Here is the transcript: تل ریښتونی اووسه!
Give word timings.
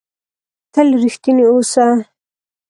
تل 0.73 0.87
ریښتونی 1.01 1.43
اووسه! 1.47 1.85